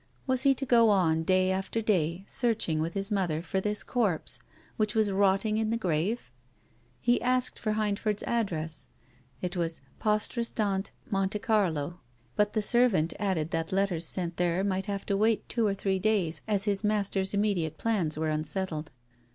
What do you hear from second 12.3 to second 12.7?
But the